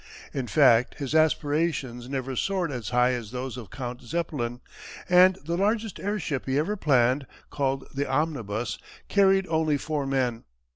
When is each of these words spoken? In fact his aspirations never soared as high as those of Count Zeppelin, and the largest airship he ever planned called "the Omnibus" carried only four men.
In 0.33 0.47
fact 0.47 0.95
his 0.95 1.13
aspirations 1.13 2.09
never 2.09 2.35
soared 2.35 2.71
as 2.71 2.89
high 2.89 3.11
as 3.11 3.29
those 3.29 3.55
of 3.55 3.69
Count 3.69 4.01
Zeppelin, 4.01 4.59
and 5.07 5.35
the 5.45 5.55
largest 5.55 5.99
airship 5.99 6.47
he 6.47 6.57
ever 6.57 6.75
planned 6.75 7.27
called 7.51 7.87
"the 7.93 8.09
Omnibus" 8.09 8.79
carried 9.09 9.45
only 9.45 9.77
four 9.77 10.07
men. 10.07 10.43